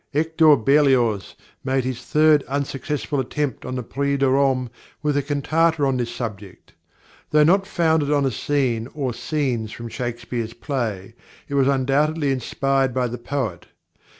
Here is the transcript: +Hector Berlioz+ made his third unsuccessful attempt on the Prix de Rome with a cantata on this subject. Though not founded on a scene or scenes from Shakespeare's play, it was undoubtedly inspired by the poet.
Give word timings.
+Hector 0.15 0.55
Berlioz+ 0.55 1.35
made 1.63 1.83
his 1.83 2.01
third 2.01 2.41
unsuccessful 2.45 3.19
attempt 3.19 3.65
on 3.67 3.75
the 3.75 3.83
Prix 3.83 4.17
de 4.17 4.27
Rome 4.27 4.71
with 5.03 5.15
a 5.15 5.21
cantata 5.21 5.85
on 5.85 5.97
this 5.97 6.09
subject. 6.09 6.73
Though 7.29 7.43
not 7.43 7.67
founded 7.67 8.11
on 8.11 8.25
a 8.25 8.31
scene 8.31 8.87
or 8.95 9.13
scenes 9.13 9.71
from 9.71 9.89
Shakespeare's 9.89 10.53
play, 10.53 11.13
it 11.47 11.53
was 11.53 11.67
undoubtedly 11.67 12.31
inspired 12.31 12.95
by 12.95 13.05
the 13.09 13.19
poet. 13.19 13.67